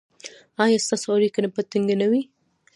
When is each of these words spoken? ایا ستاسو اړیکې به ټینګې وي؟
ایا 0.63 0.77
ستاسو 0.85 1.07
اړیکې 1.15 1.39
به 1.53 1.61
ټینګې 1.71 2.07
وي؟ 2.11 2.21